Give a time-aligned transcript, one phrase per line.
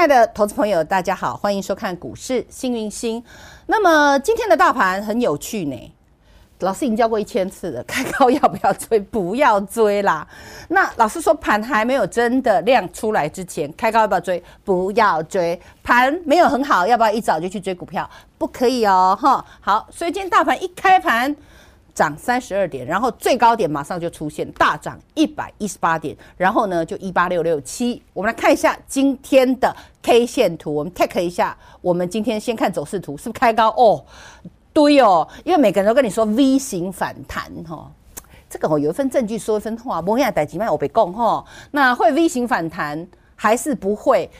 [0.00, 3.22] 亲爱的投资朋友，大家好，欢迎收看股市幸运星。
[3.66, 5.94] 那么今天的大盘很有趣呢，
[6.60, 8.98] 老师已经教过一千次了，开高要不要追？
[8.98, 10.26] 不要追啦。
[10.68, 14.42] 那老师说盘还没有真的量出来之前，开高要不要追？
[14.64, 15.60] 不要追。
[15.82, 18.08] 盘没有很好，要不要一早就去追股票？
[18.38, 19.44] 不可以哦，哈。
[19.60, 21.36] 好，所以今天大盘一开盘。
[21.94, 28.02] 涨三十二点，然后最高点马上就出现大涨一百一十八点，然后呢就一八六六七。
[28.12, 31.56] 我们来看一下今天的 K 线图，我们 take 一下。
[31.80, 33.68] 我们今天先看走势图，是不是开高？
[33.70, 34.04] 哦，
[34.72, 37.90] 对哦，因为每个人都跟你说 V 型反弹哈、哦，
[38.48, 41.44] 这个哦有一份证据说一分话，不会啊，逮几卖我被供哈。
[41.70, 44.30] 那会 V 型反弹还是不会？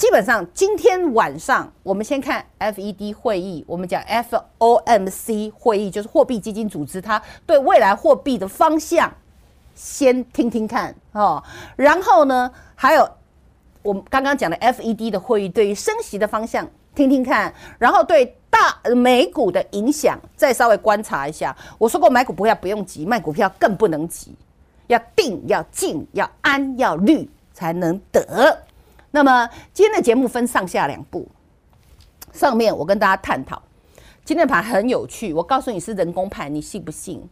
[0.00, 9.12] 基本上今天晚上，我们先看 FED 会议，我们讲 FOMC 会议，就是货币基金组织，它对未来货币的方向
[9.74, 11.44] 先听听看哦。
[11.76, 13.06] 然后呢，还有
[13.82, 21.54] 我们刚刚讲的 FED 的会议，对于升息的方向听听看，然后对大美股的影响再稍微观察一下。
[21.76, 24.34] 我说过，买股票不用急，卖股票更不能急，
[24.86, 28.62] 要定、要静、要安、要虑，才能得。
[29.10, 31.28] 那么今天的节目分上下两部，
[32.32, 33.60] 上面我跟大家探讨，
[34.24, 37.22] 今天的盘很有趣，我告诉你是人工盘，你信不信？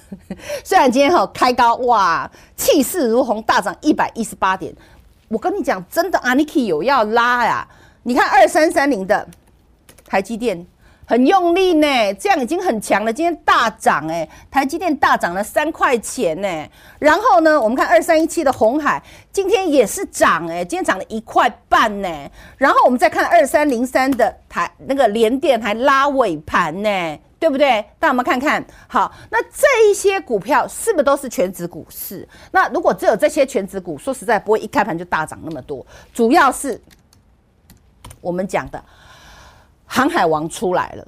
[0.64, 4.74] 虽然今天哈开高哇，气势如虹，大涨一百一十八点，
[5.28, 7.68] 我跟你讲，真的，Aniki 有要拉呀，
[8.04, 9.28] 你看二三三零的
[10.04, 10.66] 台积电。
[11.10, 13.12] 很用力呢，这样已经很强了。
[13.12, 16.48] 今天大涨哎，台积电大涨了三块钱呢。
[17.00, 19.02] 然后呢，我们看二三一七的红海，
[19.32, 22.08] 今天也是涨哎，今天涨了一块半呢。
[22.56, 27.84] 然后我们再看二三零三的台那个联电，还拉尾盘呢，对不对？
[27.98, 32.28] 那我们看看，好，那这一些股票是不是都是全职股市？
[32.52, 36.80] 那如果只有这些全职股，说实在不会一开盘就大涨那么多，主要是
[38.20, 38.80] 我们讲的。
[39.92, 41.04] 航海王出来了，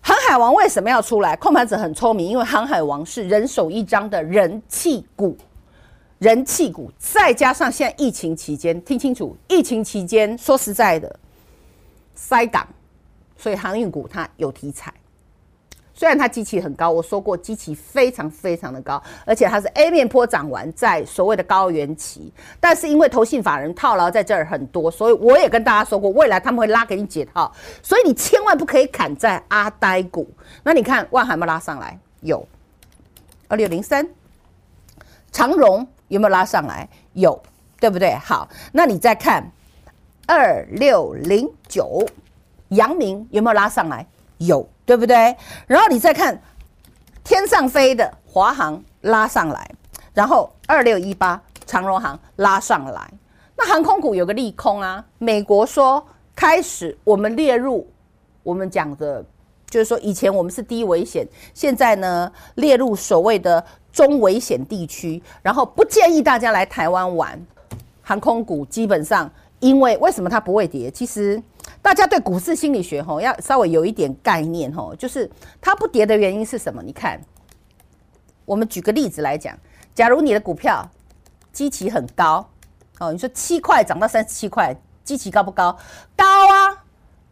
[0.00, 1.36] 航海王为什么要出来？
[1.36, 5.36] 控盘者很聪明，因为航海王是人手一张的人气股，
[6.18, 11.14] 人气股，再加上现在疫情期间，听清楚，疫情期间说实在的，
[12.14, 12.66] 塞港，
[13.36, 14.90] 所以航运股它有题材。
[15.94, 30.28] 虽然它基期很高，我说过基期非常非常的高，而且它是 A 面坡涨完在所谓的高原期，但是因为投信法人套牢在这儿很多，所以我也跟大家说过，未来他们会拉给你解套，所以你千万不可以砍在阿呆股。
[30.62, 31.98] 那你看万海有没有拉上来？
[32.20, 32.46] 有，
[33.48, 34.08] 二六零三，
[35.30, 36.88] 长荣有没有拉上来？
[37.12, 37.40] 有，
[37.78, 38.14] 对不对？
[38.14, 39.52] 好，那你再看
[40.26, 42.06] 二六零九，
[42.68, 44.06] 阳明有没有拉上来？
[44.38, 44.66] 有。
[44.84, 45.36] 对不对？
[45.66, 46.40] 然后你再看
[47.22, 49.70] 天上飞的华航拉上来，
[50.12, 53.10] 然后二六一八长荣航拉上来。
[53.56, 56.04] 那航空股有个利空啊，美国说
[56.34, 57.88] 开始我们列入
[58.42, 59.24] 我们讲的，
[59.70, 67.40] 就是说以前我们是低危险，现在呢列入所谓的中危险地区，然后不建议大家来台湾玩。
[68.02, 70.90] 航空股基本上，因为为什么它不会跌？
[70.90, 71.40] 其实。
[71.82, 75.28] 大家对股市心理学吼要稍微有一点概念吼，就是
[75.60, 76.80] 它不跌的原因是什么？
[76.80, 77.20] 你看，
[78.44, 79.58] 我们举个例子来讲，
[79.92, 80.88] 假如你的股票
[81.52, 82.48] 基期很高
[83.00, 85.76] 哦，你说七块涨到三十七块，基期高不高？
[86.16, 86.84] 高啊，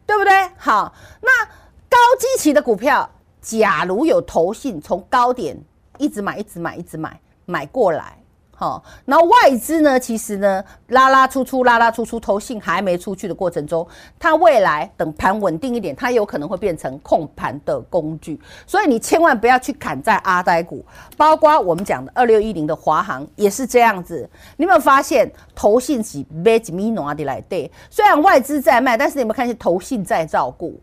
[0.04, 0.50] 对不对？
[0.58, 1.46] 好，那
[1.88, 3.08] 高基期的股票，
[3.40, 5.56] 假如有投信从高点
[5.96, 8.19] 一直买、一直买、一直买买过来。
[8.60, 13.88] 好，然后外资呢，其实呢，拉拉出出，拉拉出出，投信还没出去的过程中，
[14.18, 18.38] 它未来等盘稳定一点，它有可能会变成控盘的工具。
[18.66, 20.84] 所以你千万不要去砍在阿呆股，
[21.16, 24.28] 包括我们讲的二六一零的华航也是这样子。
[24.58, 27.72] 你有没有发现投信是买一米暖的来对？
[27.88, 30.78] 虽然外资在卖，但是你有没有看见投信在照顾？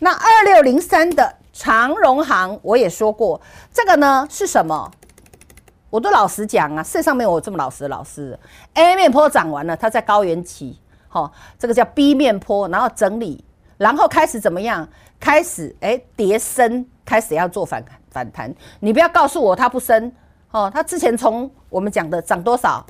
[0.00, 3.40] 那二六零三的长荣航，我也说过，
[3.72, 4.90] 这个呢是什么？
[5.92, 8.38] 我都老实讲啊，世界上没有我这么老实的老师。
[8.72, 13.44] A 面坡涨完了，它在高原期，好，这个叫 B 面坡，然后整理，
[13.76, 14.88] 然后开始怎么样？
[15.20, 18.52] 开始哎叠升，开始要做反反弹。
[18.80, 20.10] 你不要告诉我它不升，
[20.50, 22.86] 哦，它之前从我们讲的涨多少？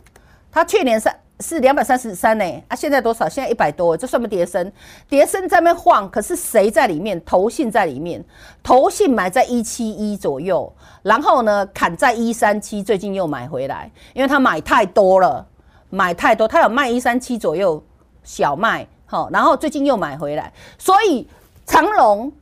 [0.52, 1.10] 它去年是
[1.40, 3.28] 是两百三十三呢，啊，现在多少？
[3.28, 4.70] 现在一百多，这算不跌升？
[5.08, 7.20] 跌升在那晃，可是谁在里面？
[7.24, 8.24] 投信在里面，
[8.62, 15.44] 投信买在一七一左右，然后呢，砍在一三七，最近又买回来，因为他买太多了，
[15.90, 17.82] 买太多，他有卖一三七左右
[18.22, 21.26] 小卖，好，然后最近又买回来，所以
[21.66, 22.32] 长隆、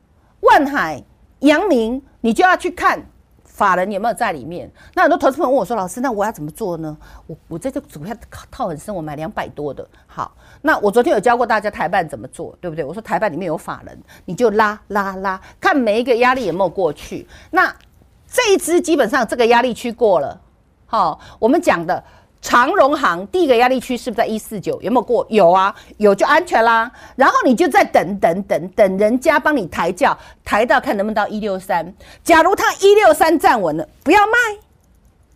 [0.40, 1.02] 万海、
[1.38, 3.06] 阳明，你就要去看。
[3.60, 4.70] 法人有没有在里面？
[4.94, 6.96] 那很多投资朋友问我说：“老师，那我要怎么做呢？
[7.26, 8.16] 我我在这个股票
[8.50, 9.86] 套很深，我买两百多的。
[10.06, 12.82] 好，那我昨天有教过大家台办怎么做，对不对？
[12.82, 17.28] 我说台办里面有法人，你就拉拉拉，看每一个压力有没有过去。
[17.50, 17.70] 那
[18.26, 20.40] 这一支基本上这个压力区过了。
[20.86, 22.02] 好，我们讲的。
[22.42, 24.80] 长荣行第一个压力区是不是在一四九？
[24.80, 25.26] 有没有过？
[25.28, 26.90] 有啊，有就安全啦。
[27.14, 31.94] 然后你就再等等等等，人家帮你抬轿，抬到看能不能到一六三。
[32.24, 34.32] 假如他一六三站稳了，不要卖，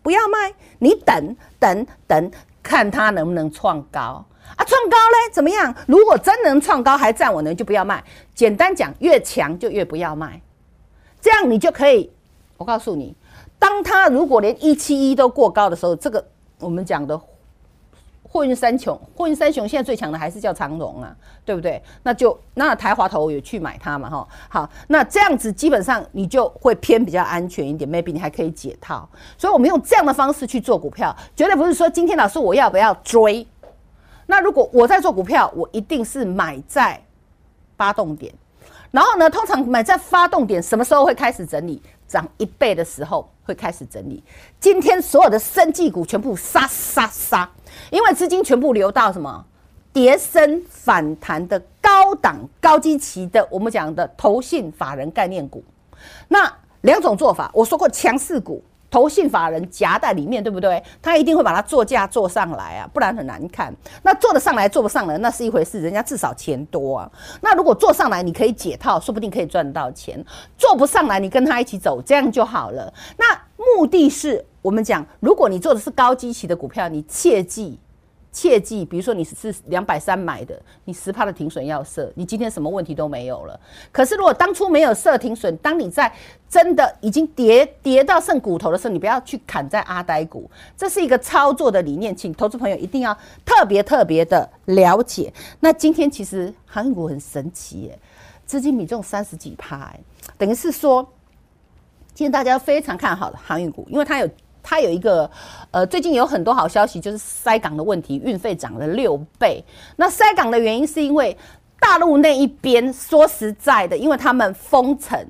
[0.01, 2.31] 不要卖，你等等等，
[2.63, 4.25] 看他能不能创高
[4.55, 4.65] 啊？
[4.65, 5.73] 创高嘞，怎么样？
[5.85, 8.03] 如果真能创高还站稳了，就不要卖。
[8.33, 10.41] 简单讲，越强就越不要卖，
[11.21, 12.11] 这样你就可以。
[12.57, 13.15] 我告诉你，
[13.59, 16.25] 当他如果连一七一都过高的时候，这个。
[16.59, 17.19] 我们讲的
[18.27, 21.15] 货运三雄，货运三雄现在最强的还是叫长荣啊，
[21.45, 21.81] 对不对？
[22.03, 24.27] 那就那台华投也去买它嘛，哈。
[24.49, 29.07] 好，那这样子基本上你就会偏比较安全一点，maybe 你还可以解套。
[29.37, 33.47] 所以我们用这样的方式去做股票，绝对不是说今天老师我要不要追。
[34.25, 37.01] 那如果我在做股票，我一定是买在
[37.77, 38.33] 发动点，
[38.91, 41.81] 然后呢，通常买在发动点什么时候会开始整理？
[42.07, 44.23] 涨一倍的时候会开始整理。
[44.59, 47.49] 今天所有的生技股全部杀杀杀，
[47.89, 49.45] 因为资金全部流到什么？
[49.93, 55.63] 跌升反弹的高档高基期的，我们讲的投信法人概念股。
[56.27, 58.61] 那两种做法，我说过强势股。
[58.89, 60.81] 投信法人夹在里面，对不对？
[61.01, 63.73] 他一定会把它作价做上来啊，不然很难看。
[64.03, 65.81] 那做得上来，做不上来，那是一回事。
[65.81, 67.11] 人家至少钱多啊。
[67.41, 70.23] 那如果做上来，你可以解套，说不定可以赚到钱。
[70.57, 72.93] 做不上来，你跟他一起走，这样就好了。
[73.17, 73.25] 那
[73.57, 77.79] 目的是我们讲，如果你做的是高基期的股票，你切记。
[78.35, 83.57] 切记，比如说你是两百三买的，你十趴的停损要设，你今天什么问题都没有了。
[83.93, 86.13] 可是如果当初没有设停损，当你在
[86.49, 95.33] 真的已经跌跌到剩骨头的时候，你不要去砍在阿呆股，这是一个操作的理念，请投资朋友一定要特别特别的了解。
[95.61, 97.97] 那今天其实航运股很神奇耶，
[98.45, 99.95] 资金比重三十几趴，
[100.37, 101.07] 等于是说，
[102.13, 104.29] 今天大家非常看好的航运股，因为它有。
[104.67, 105.29] 它有一个，
[105.69, 109.63] 呃，最近有很多好消息，就是塞港的问题，运费涨了六倍。
[109.95, 111.37] 那塞港的原因是因为
[111.79, 115.23] 大陆那一边，说实在的，因为他们封城，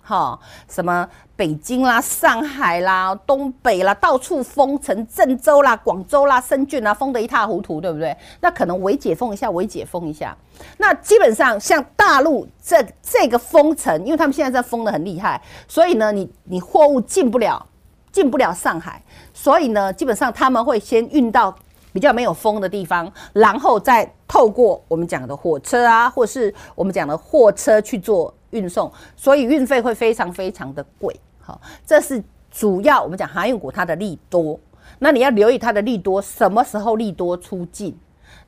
[0.00, 0.38] 哈，
[0.70, 8.16] 什么北京啦、上海啦、东北啦，到处封城，郑州啦、广州啦、深圳啦，封得一塌糊涂，对不对？
[8.40, 10.34] 那可能微解封一下，微解封一下。
[10.78, 17.66] 那基本上像大陆这这个封城，因为他们现在在封得很厉害，所以呢，你你货物进不了。
[18.12, 21.52] 进不了上海，所以呢，基本上他们会先运到
[21.92, 31.18] 比较没有风的地方，然后再透过我们讲的火车啊，或是我们讲的货车去做运送，所以运费会非常非常的贵。
[31.40, 34.60] 好，这是主要我们讲航运股它的利多，
[34.98, 37.96] 那你要留意它的利多，什么时候利多出境。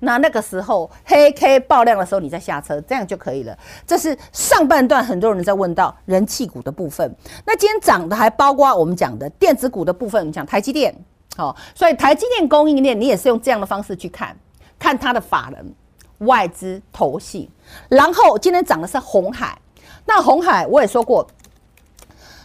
[0.05, 3.59] 那那个时候黑 K 爆量的时候，你再下车，这样就可以了。
[3.87, 7.15] 这是上半段很多人在问到人气股的部分。
[7.45, 10.95] 那今天涨的还包括我们讲的电子股的部分，我们讲台积电，
[11.37, 14.37] 好，所以台积电供应链你也是用这样的方式去看，
[14.79, 15.75] 看它的法人、
[16.19, 17.49] 外资、投信。
[17.89, 19.59] 然后今天涨的是红海，
[20.05, 21.27] 那红海我也说过，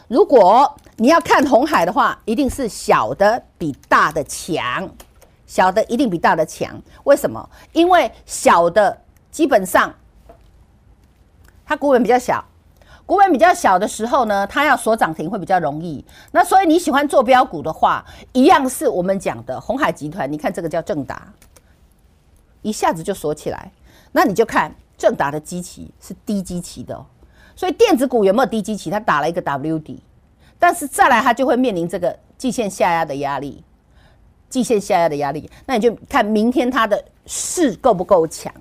[0.08, 4.90] 如果你要看红海的话，一定是小的比大的强。
[5.50, 7.50] 小的一定比大的强，为什么？
[7.74, 9.02] 因为小的
[9.32, 9.92] 基本上
[11.66, 12.46] 它股本比较小，
[13.04, 16.06] 股本比较小的时候呢，它要锁涨停会比较容易。
[16.32, 20.32] 那所以你喜欢做标股的话，一样是我们讲的鸿海集团。
[20.32, 21.34] 你看这个叫正达，
[22.62, 23.72] 一下子就锁起来。
[24.12, 27.04] 那你就看正达的基期是低基期的，
[27.56, 28.92] 所以电子股有没有低基期？
[28.92, 30.04] 它打了一个 W 底，
[30.60, 33.64] 但是再来它就会面临这个季线下压的压力。
[34.50, 38.52] 季线下压的压力，那你就看明天它的势够不够强。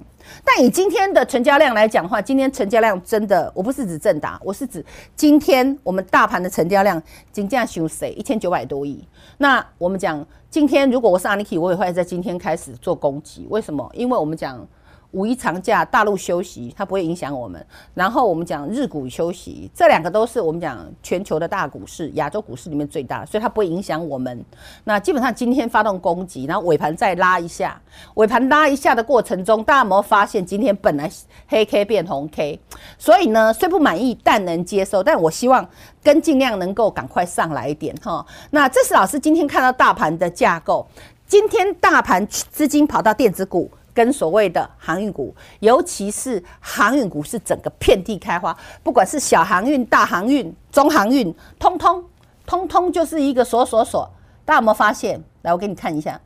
[0.45, 4.85] 但以今天的成交量来讲的话，今天成交量真的，我不是指正达，我是指
[5.16, 7.02] 今天我们大盘的成交量
[7.33, 9.02] 金价熊谁一千九百多亿。
[9.38, 13.47] 那我们讲今天，如果我是阿尼 k 我也会在今天开始做攻击。
[13.49, 13.90] 为什么？
[13.95, 14.66] 因为我们讲
[15.12, 17.65] 五一长假，大陆休息，它不会影响我们。
[17.95, 24.45] 然后我们讲日股休息，这两个都是我们讲全球的大股市，亚洲股市里面最大，所以它不会影响我们。
[24.85, 27.81] 那基本上今天发动攻击，然后尾盘再拉一下，
[28.15, 31.11] 尾盘拉一下的过程中，大家有没有发现今天本来
[31.47, 32.61] 黑 K 变红 K？
[32.99, 35.03] 所以呢，虽不满意，但能接受。
[35.03, 35.67] 但我希望
[36.03, 38.25] 跟尽量能够赶快上来一点哈。
[38.50, 40.87] 那这是老师今天看到大盘的架构，
[41.27, 43.71] 今天大盘资金跑到电子股。
[43.99, 52.05] 跟所谓的航运股，尤其是航运股是整个遍地开花，不管是小航运、大航运、中航运，通通
[52.47, 54.09] 通通就是一个锁锁锁。
[54.45, 55.21] 大家有没有发现？
[55.43, 56.21] 来，我给你看一下。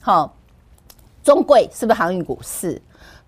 [0.00, 0.34] 好，
[1.22, 2.38] 中贵是不是航运股？
[2.40, 2.80] 是。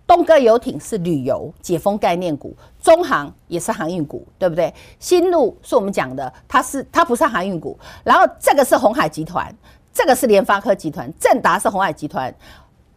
[0.07, 4.73] 东哥游艇是旅游解封概念股，中航也是航运股，对不对？
[4.99, 7.79] 新路是我们讲的，它是它不是航运股。
[8.02, 9.55] 然后这个是鸿海集团，
[9.93, 12.35] 这个是联发科集团，正达是鸿海集团。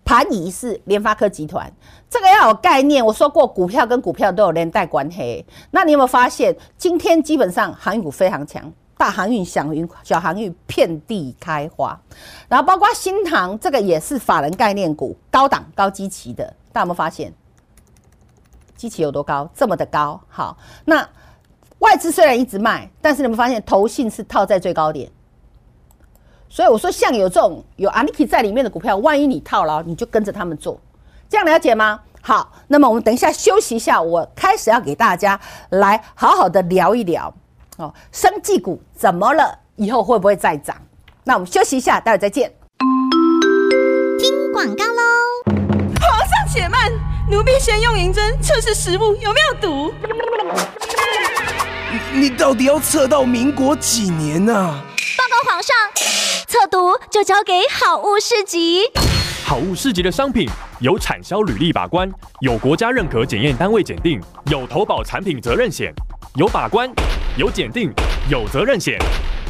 [0.06, 1.72] 盘仪是联发科集团，
[2.10, 3.06] 这个要有概念。
[3.06, 5.46] 我说过，股票跟股票都有连带关系。
[5.72, 11.98] 那你有没有发现，今天基本上航运股非常强，大航运、小运、小航运遍地开花。
[12.50, 16.46] 然后包括新航，这个也是法人概念股，高档高基期的。
[16.74, 17.34] 大家有没有发现，
[18.76, 19.50] 基期有多高？
[19.56, 20.20] 这么的高。
[20.28, 21.08] 好，那
[21.80, 25.10] 外资虽然一直卖，但是你们发现，投信是套在最高点。
[26.54, 30.80] 所以我说，像有这种有 Aniki 在里面的股票，万一你套牢，你就跟着他们做，
[31.28, 32.00] 这样了解吗？
[32.22, 37.34] 好，那么我们等一下休息一下，我开始要给大家来好好的聊一聊
[37.78, 39.58] 哦，生技股怎么了？
[39.78, 40.78] 以后会不会再涨？
[41.24, 42.54] 那我们休息一下，待会再见。
[44.20, 45.02] 听广告喽！
[46.00, 46.92] 皇上且慢，
[47.32, 49.92] 奴婢先用银针测试食物有没有毒。
[52.16, 54.86] 你到底要测到民国几年呢、啊？
[55.46, 55.76] 皇上，
[56.48, 58.84] 测毒就交给好物市集。
[59.44, 60.48] 好物市集的商品
[60.80, 65.92] 有产销履历把关，有国家认可检验单位检定，有投保产品责任险，
[66.36, 66.90] 有把关，
[67.36, 67.92] 有检定，
[68.30, 68.98] 有责任险。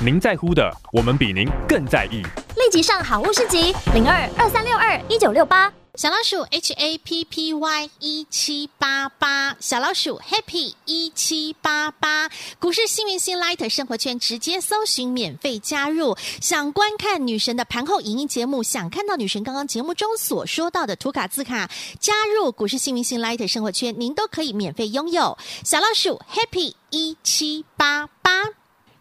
[0.02, 2.24] 您在乎的，我们比您更在意。
[2.56, 5.72] 立即上好物市集零二二三六二一九六八。
[5.96, 16.18] 小老鼠 H A P P Y 一七八八，小老鼠 Happy 一七八八，股市幸运星 Light 生活圈直接搜寻免费加入。
[16.42, 21.70] 想观看女神的盘后影音节目，想看到女神刚刚节目中所说到的图卡字卡，
[22.00, 25.38] 加入股市幸运星 Light 生活圈，您都可以免费拥有。
[25.64, 28.42] 小老鼠 Happy 一七八八，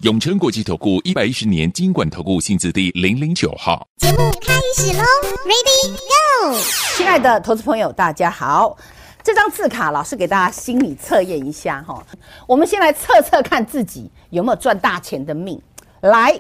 [0.03, 3.87] 永诚国际投顾一百一十年金管投顾新字第零零九号。
[3.99, 5.05] 节目开始喽
[5.45, 6.59] ，Ready Go！
[6.97, 8.77] 亲爱的投资朋友，大家好。
[9.23, 12.05] 这张字卡，老师给大家心理测验一下哈。
[12.49, 15.63] 我们先来测测看自己有没有赚大钱的命。
[16.01, 16.37] 来，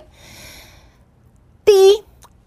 [1.64, 2.02] 第一，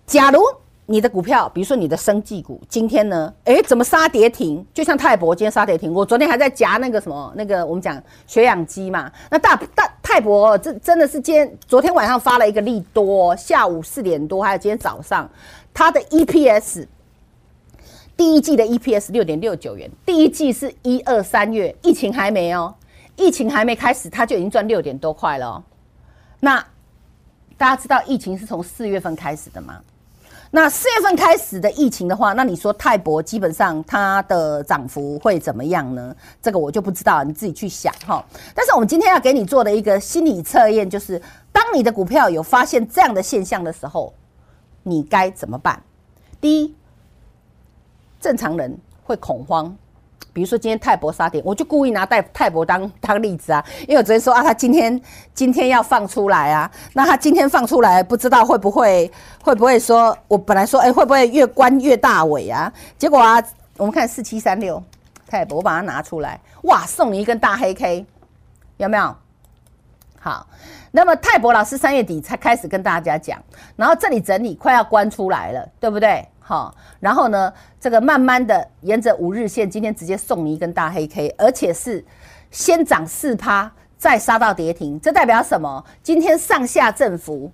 [0.06, 0.42] 假如
[0.88, 4.64] 你的股票，比如说你的生技股，今天呢，诶，怎么杀跌停？
[4.74, 9.12] 就像泰博今天杀跌停，我昨天还在夹那个什么，那个我们讲血氧机嘛。
[9.32, 15.28] 那大大泰博这真的是今天昨天晚上发了一个利多，下午四点多还有今天早上，
[15.74, 16.86] 它的 EPS。
[18.16, 22.74] 第一季的 EPS 六点六九元，第一季是一二三月，疫情还没哦，
[23.16, 25.62] 疫情还没开始，它就已经赚六点多块了。
[26.40, 26.64] 那
[27.58, 29.82] 大家知道疫情是从四月份开始的吗？
[30.56, 36.16] 那四月份开始的疫情的话，那你说泰博基本上它的涨幅会怎么样呢？
[36.42, 38.24] 这个我就不知道，你自己去想哈。
[38.54, 41.22] 但是我们今天要给你做的一个心理测验，就是
[41.52, 44.14] 当你的股票有发现这样的现象的时候，
[44.82, 45.84] 你该怎么办？
[46.40, 46.74] 第一。
[48.22, 49.76] 正常人会恐慌，
[50.36, 55.02] 比如说今天泰博杀跌，我就故意拿泰泰博当当例子啊，因为我昨天说啊，他今天
[55.34, 59.10] 今天要放出来啊，那他今天放出来，不知道会不会
[59.42, 62.70] 会不会说，我本来说哎、会不会越关越大尾啊？
[62.98, 63.42] 结果啊，
[63.78, 64.84] 我们看四七三六
[65.26, 68.06] 泰博，我把它拿出来，哇，送你一根大黑 K，
[68.76, 69.16] 有没有？
[70.20, 70.46] 好，
[70.92, 73.42] 那么泰博老师三月底才开始跟大家讲，
[73.78, 76.28] 然后这里整理快要关出来了，对不对？
[76.48, 82.06] 好，然后呢，这个慢慢的沿着五日线，今天直接送你一根大黑 K，而且是
[82.52, 85.84] 先涨四趴，再杀到跌停，这代表什么？
[86.04, 87.52] 今天上下振幅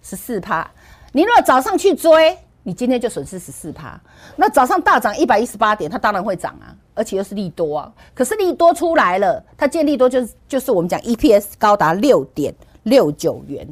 [0.00, 0.66] 十四趴。
[1.12, 4.00] 你如果早上去追，你今天就损失十四趴。
[4.36, 7.92] 那早上大涨一百一十八点，它当然会涨啊，而且又是利多啊。
[8.14, 12.54] 可是利多出来了，它见利多就是就是我们讲 EPS 高达六点
[12.84, 13.68] 六九元，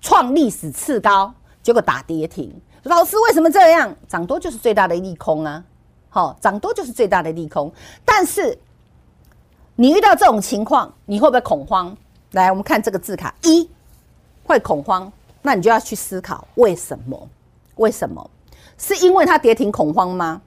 [0.00, 2.54] 创历史次高，结果打跌停。
[2.88, 3.94] 老师为什么这样？
[4.08, 5.62] 涨多就是最大的利空啊！
[6.08, 7.70] 好，涨多就是最大的利空。
[8.04, 8.58] 但是
[9.76, 11.94] 你遇到这种情况，你会不会恐慌？
[12.32, 13.68] 来，我们看这个字卡，一
[14.42, 17.28] 会恐慌，那你就要去思考为什么？
[17.76, 18.30] 为什么？
[18.78, 20.40] 是因为它跌停恐慌吗？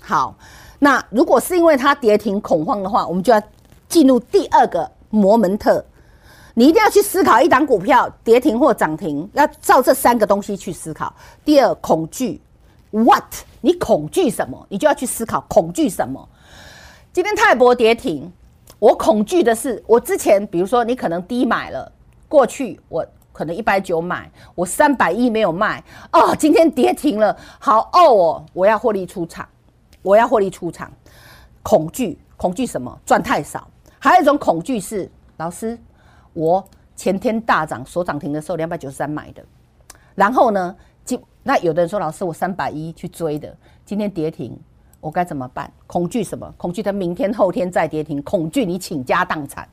[0.00, 0.34] 好，
[0.78, 3.42] 那如果是因为它跌停恐慌的话，我们就要
[3.88, 5.84] 进入第二个摩门特。
[6.54, 11.14] 你一定要去思考一档股票跌停或涨停，要照这三个东西去思考。
[11.44, 12.40] 第二，恐惧
[12.90, 13.24] ，what？
[13.60, 14.66] 你恐惧什么？
[14.68, 16.28] 你就要去思考恐惧什么。
[17.12, 18.30] 今天泰博跌停，
[18.78, 21.90] 我恐惧的是，我之前比如说你可能低买了，
[22.28, 25.82] 过去我可能一百九买，我三百一没有卖，
[26.12, 29.48] 哦，今天跌停了，好哦哦，我要获利出场，
[30.02, 30.92] 我要获利出场，
[31.62, 32.98] 恐惧，恐惧什么？
[33.06, 33.66] 赚太少。
[33.98, 35.78] 还有一种恐惧是，老师。
[36.32, 39.44] 我前天大涨，所涨停的时候两百九十三买的，
[40.14, 40.74] 然后呢，
[41.04, 44.56] 今那有的人说老师我三百一去追的，今天跌停，
[45.00, 45.72] 我该怎么办？
[45.86, 46.52] 恐惧什么？
[46.56, 49.68] 恐惧它明天后天再跌停，恐惧你倾家荡产，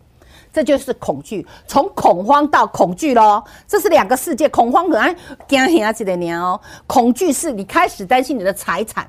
[0.51, 4.49] 这就是恐惧，从恐慌到恐惧咯，这是两个世界。
[4.49, 5.15] 恐慌可能
[5.47, 9.07] 惊吓几的年哦，恐惧是你开始担心你的财产，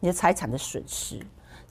[0.00, 1.20] 你的财产的损失。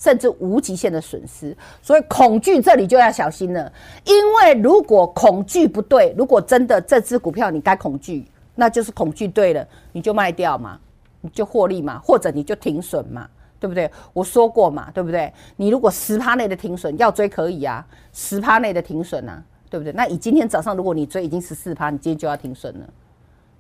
[0.06, 3.74] 甚至无极限的损失，所以恐惧这里就要小心了。
[4.04, 10.80] 因为如果恐惧不对，如果真的这只股票你该恐惧，那就是恐惧对了，你就卖掉嘛，
[11.22, 13.28] 你就获利嘛，或者你就停损嘛，
[13.60, 13.90] 对不对？
[14.14, 15.34] 我说过嘛，对不对？
[15.56, 17.84] 你如果十趴内的停损要追可以啊，
[18.14, 19.92] 十趴内的停损啊，对不对？
[19.94, 22.86] 那以今天早上如果你追已经十四趴，你今天就要停损了，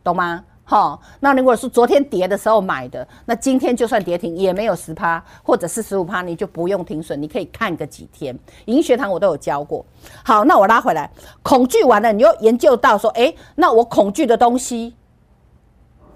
[0.03, 0.43] 懂吗？
[0.67, 8.35] 好，那如果是昨天跌的时候买的，那今天就算跌停也没有十趴，或者是十五趴，你就不用停损，你可以看个几天。
[8.65, 9.85] 银学堂我都有教过。
[10.23, 11.07] 好，那我拉回来，
[11.43, 14.95] 恐惧完了，你又研究到说，诶，那我恐惧的东西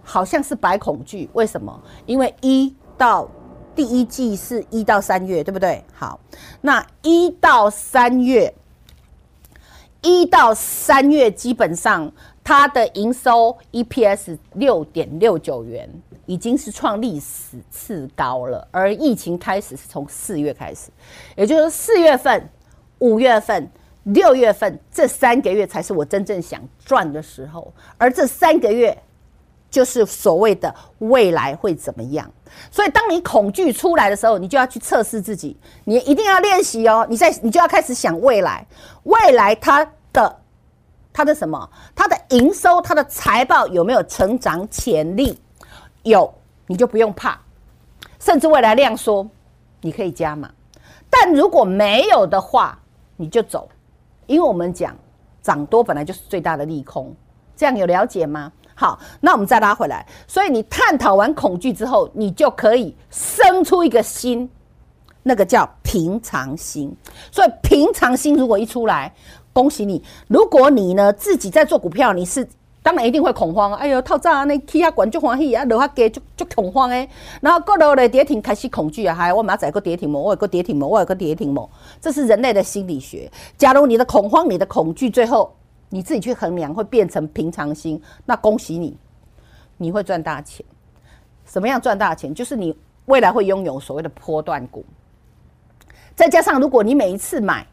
[0.01, 1.79] 好像是白恐惧，为什么？
[2.08, 3.29] 因为一到
[3.75, 5.86] 第一季是一到三月，对不对？
[5.94, 6.20] 好，
[6.62, 8.51] 那一到三月，
[10.01, 12.12] 一到三月基本上。
[12.50, 15.88] 它的营收 EPS 六点六九元，
[16.25, 18.68] 已经是创历史次高了。
[18.72, 20.89] 而疫情开始是从四月开始，
[21.36, 22.50] 也就是四月份、
[22.98, 23.70] 五月份、
[24.01, 27.72] 六月份这三个月才是我真正想赚的时候。
[28.00, 28.98] 而这三个月
[29.70, 32.27] 就是所谓的未来会怎么样。
[32.72, 37.06] 所以，当你恐惧出来的时候，你就要去测试自己，你一定要练习哦。
[37.08, 38.65] 你在你就要开始想未来，
[39.03, 39.88] 未来它。
[41.12, 41.69] 它的什么？
[41.95, 45.39] 它的营收、它的财报有没有成长潜力？
[46.04, 46.34] 有，
[46.67, 47.39] 你就不用怕。
[48.19, 49.28] 甚至未来量缩，
[49.82, 50.50] 你可以加码。
[51.10, 52.78] 但如果没有的话，
[53.15, 53.67] 你就走。
[54.28, 54.95] 因为我们讲
[55.41, 57.15] 涨多本来就是最大的利空，
[57.56, 58.52] 这样有了解吗？
[58.76, 60.06] 好，那我们再拉回来。
[60.28, 64.50] 所以你探讨完恐惧之后，你就可以生出一个心，
[65.24, 66.95] 那个叫平常心。
[67.32, 69.13] 所以平常心如果一出来，
[69.60, 70.02] 恭喜你！
[70.30, 72.48] 如果你呢自己在做股票，你是
[72.82, 73.74] 当然一定会恐慌。
[73.74, 74.43] 哎呦，套炸啊！
[74.45, 77.06] 那起啊管就欢喜啊，落下低就就恐慌哎。
[77.41, 80.17] 然后过了嘞跌停开始恐惧啊，还我马仔个跌停么？
[80.17, 80.88] 我有个跌停么？
[80.88, 81.69] 我有个跌停么？
[82.00, 83.30] 这是人类的心理学。
[83.58, 85.54] 假如你的恐慌、你的恐惧，最后
[85.89, 88.95] 你自己去衡量，会变成平常心，那恭喜你，
[89.76, 90.65] 你会赚大钱。
[91.43, 92.34] 什么样赚大钱？
[92.34, 92.74] 就是你
[93.08, 94.86] 未来会拥有所谓的波段股。
[96.15, 97.67] 再加上如果你每一次买。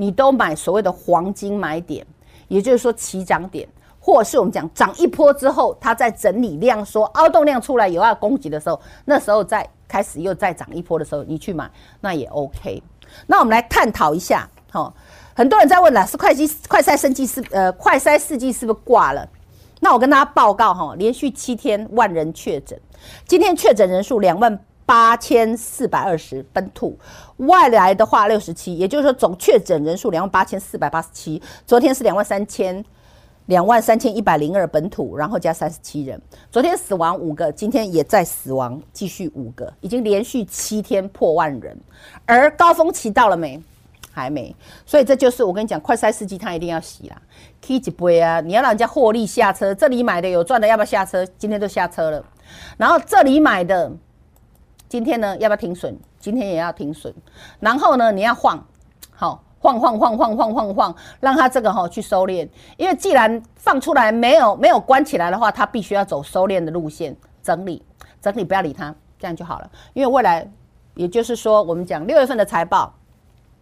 [0.00, 2.06] 你都买所谓的黄金买点，
[2.48, 3.68] 也就是说起涨点，
[4.00, 12.82] 或者是我们讲涨一波之后，它在整理量说，凹洞量出来有要攻击的时候，那时候再开始又再涨一波的时候，你去买那也 OK。
[13.26, 14.90] 那我们来探讨一下，哈，
[15.34, 19.28] 很多人在问了，是快筛快筛生技是呃快筛试剂是不是挂了？
[19.80, 22.80] 那我跟大家报告哈，连续七天万人确诊，
[23.26, 24.58] 今天确诊人数两万。
[24.90, 26.98] 八千四百二十本土，
[27.36, 31.40] 外来的话六十七，也就是说总确诊人数两万八千四百八十七。
[31.64, 32.84] 昨天是两万三千
[33.46, 36.20] 两万三千一百零二本土，然后加三十七人。
[36.50, 41.78] 昨天死亡五个，今天也在死亡，继续五个，已经连续七天破万人。
[42.26, 43.62] 而高峰期到了没？
[44.10, 44.52] 还没。
[44.84, 47.22] 所以这就是我跟你讲，快筛试剂它一定要洗啦，
[47.64, 48.40] 可以几杯啊？
[48.40, 51.24] 你要让人家获利下车，这里买的有赚的，要不要下车？
[51.38, 52.24] 今天都下车了。
[52.76, 53.92] 然后这里买的。
[54.90, 55.96] 今天呢，要不要停损？
[56.18, 57.14] 今天也要停损。
[57.60, 58.66] 然后呢，你要晃，
[59.12, 62.48] 好晃晃晃晃晃晃晃，让它这个哈去收敛。
[62.76, 67.80] 因为既然放出来没有没有关起来的话，它必须要走收敛的路线，整理
[68.20, 69.70] 整理，不要理它，这样就好了。
[69.92, 70.50] 因为未来，
[70.94, 72.92] 也就是说，我们讲六月份的财报，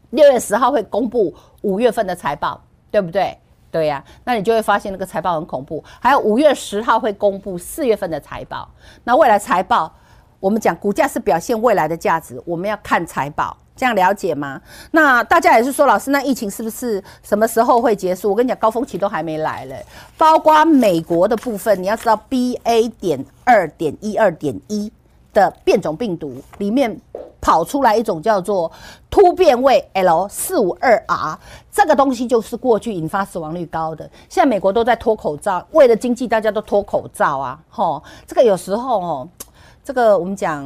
[0.09, 3.37] 六月十号会公布五月份的财报，对不对？
[3.71, 5.85] 对呀，那你就会发现那个财报很恐怖。
[6.01, 8.71] 还有五月十号会公布四月份的财报，
[9.05, 9.93] 那未来财报。
[10.41, 14.61] 我们讲股价是表现未来的价值，我们要看财报，这样了解吗？
[14.93, 18.31] 那大家也是说，老师，那疫情是不是什么时候会结束？
[18.31, 19.85] 我跟你讲，高峰期都还没来嘞。
[20.17, 24.93] 包括美国的部分，你要知道 BA 点二点一二点一
[25.33, 27.01] 的变种病毒里面
[27.41, 28.71] 跑出来一种叫做
[29.11, 31.39] 突变位 L 四五二 R，
[31.73, 34.09] 这个东西就是过去引发死亡率高的。
[34.29, 37.61] 现在美国都在脱口罩，为了经济，大家都脱口罩啊。
[37.69, 39.29] 吼，这个有时候哦，
[39.89, 40.63] 这个我们讲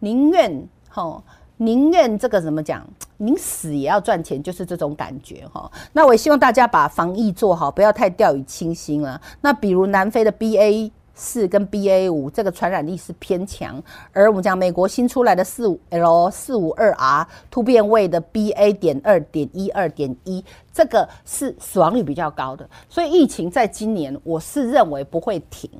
[0.00, 1.24] 宁愿吼，
[1.56, 5.72] 宁愿这个怎么讲，宁死也要赚钱，就是这种感觉哈。
[5.94, 9.18] 那我也希望大家把防疫做好，不要太掉以轻心了。
[9.40, 10.90] 那比如南非的 BA。
[11.20, 13.80] 四跟 BA 五这个传染力是偏强，
[14.10, 25.70] 而我们讲美国新出来的四五 L 四五二 R 突变位的 BA 点二点一二点一，这个是死亡率比较高的，所以疫情在今年我是认为不会停。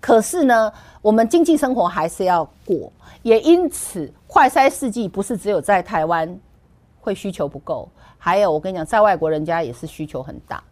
[0.00, 6.38] 可是呢，我们经济生活还是要过，也因此快筛试剂不是只有在台湾
[7.00, 10.62] 会需求不够，还有我跟你讲，在外国人家也是需求很大，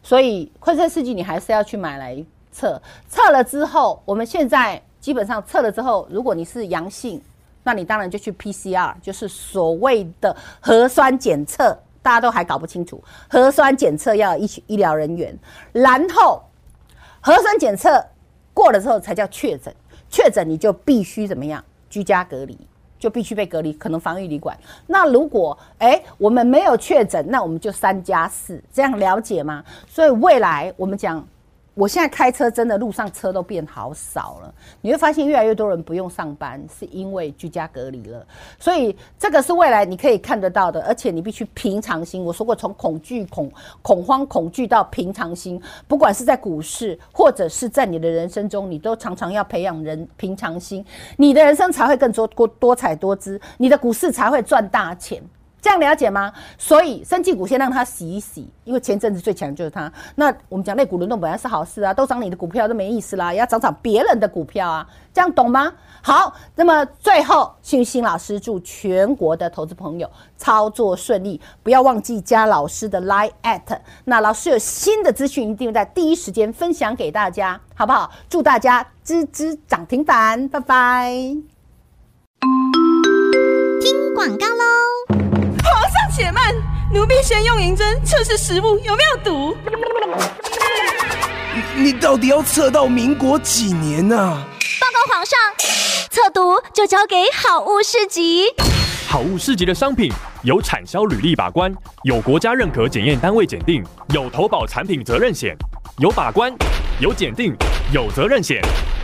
[0.00, 2.24] 所以快筛试剂你还是要去买来。
[2.54, 7.20] 测测了之后，我们现在基本上测了之后，如果你是阳性，
[7.64, 11.76] 那你当然就去 PCR，就是所谓的核酸检测。
[12.00, 15.34] 大家都还搞不清楚，核酸检测要医医疗人员，
[15.72, 16.42] 然后
[17.22, 18.04] 核酸检测
[18.52, 19.74] 过了之后才叫确诊。
[20.10, 21.64] 确诊你就必须怎么样？
[21.88, 22.58] 居家隔离，
[22.98, 24.54] 就必须被隔离，可能防疫旅馆。
[24.86, 29.64] 那如果诶我们没有确诊，那我们就三加四，这样了解吗？
[29.88, 31.26] 所以未来我们讲。
[31.74, 38.24] 我现在开车真的路上车都变好少了，你会发现越来越多人不用上班，是因为居家隔离了。
[38.60, 42.24] 所以这个是未来你可以看得到的，而且你必须平常心。
[42.24, 43.50] 我说过，从恐惧、恐
[43.82, 50.84] 恐慌、恐惧到平常心，不管是在股市或者是在你的人生中，你都常常要培养人平常心，
[51.16, 55.20] 你的人生才会更多多多彩多姿，你的股市才会赚大钱。
[55.64, 56.30] 这样了解吗？
[56.58, 59.90] 所以，生技股先让它洗一洗，因为前阵子最强就是它。
[60.14, 65.72] 那我们讲类股轮动本来是好事啊，都涨你的股票都没意思啦，也要涨涨别人的股票啊，这样懂吗？
[66.02, 73.78] 好，那么最后，幸运星老师祝全国的投资朋友操作顺利，不要忘记加老师的 Line at。
[74.04, 78.12] 那老师有新的资讯，一定在第一时间分享给大家，好不好？
[78.28, 81.10] 祝大家支支涨停板，拜拜。
[83.80, 85.33] 听广告喽。
[86.14, 86.54] 且慢，
[86.92, 89.56] 奴婢先用银针测试食物有没有毒。
[91.74, 94.46] 你到底要测到民国几年啊？
[94.80, 95.36] 报告皇上，
[96.08, 98.44] 测毒就交给好物市集。
[99.08, 100.12] 好物市集的商品
[100.44, 101.74] 有产销履历把关，
[102.04, 105.56] 有国家认可检验单位检定，有投保产品责任险，
[105.98, 106.54] 有把关，
[107.00, 107.52] 有检定，
[107.92, 108.62] 有责任险。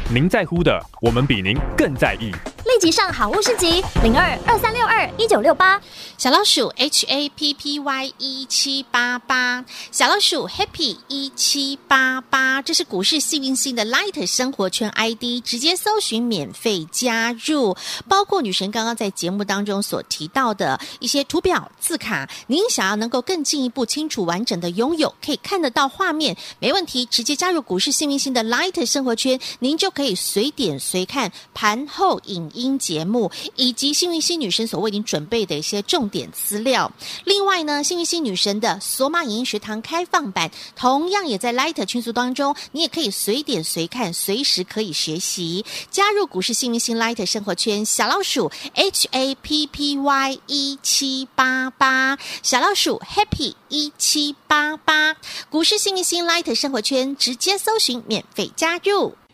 [0.08, 2.32] 您在乎的，我们比您更在意。
[2.64, 5.80] 立即上好物市集零二二三六二一九六八，
[6.18, 32.80] 小老鼠 H A P P Y 一七八八，小老鼠 Happy 一七八八，这是股市幸运星的 Light 生活圈 ID，直接搜寻免费加入，包括女神刚刚在节目当中所提到的一些图表字卡，您想要能够更进一步清楚完整的拥有，可以看得到画面，没问题，直接加入股市幸运星的 Light 生活圈，您就可以随点随看盘后影音。
[32.80, 36.90] 节目以及幸运星女神所为您准备的一些重点资料。
[37.24, 45.64] 另外呢，幸运星女神的索马影音学堂开放版同样也在 Light 群组当中，你也可以随点随看，随时可以学习。
[45.90, 55.16] 加入股市幸运星 Light 生活圈，小老鼠 H A P P Y 一七八八，小老鼠 Happy 一七八八，
[55.50, 59.19] 股市幸运星 Light 生活圈直接搜寻免费加入。